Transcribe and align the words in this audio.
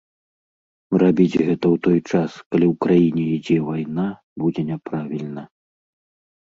Рабіць 1.03 1.33
гэта 1.47 1.53
ў 1.57 1.75
той 1.89 1.99
час, 2.11 2.31
калі 2.51 2.65
ў 2.71 2.87
краіне 2.87 3.23
ідзе 3.37 3.59
вайна, 3.69 4.09
будзе 4.47 4.61
няправільна. 4.75 5.49